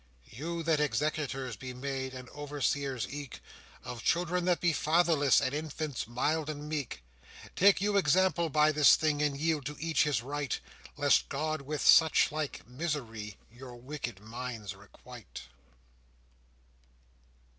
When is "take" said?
7.55-7.81